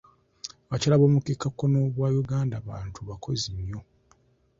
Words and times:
Abakyala 0.67 0.99
b'omu 0.99 1.17
bukiika 1.19 1.47
kkono 1.51 1.79
bwa 1.95 2.09
Uganda 2.23 2.55
bantu 2.69 2.99
bakozi 3.09 3.47
nnyo. 3.57 3.79